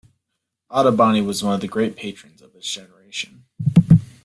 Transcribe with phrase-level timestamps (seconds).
[0.71, 3.43] Ottoboni was one of the great patrons of his generation.